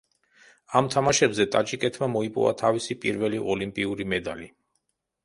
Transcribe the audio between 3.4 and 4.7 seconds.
ოლიმპიური მედალი.